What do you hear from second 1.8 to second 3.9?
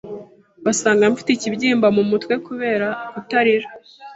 mu mutwe kubera kutarira,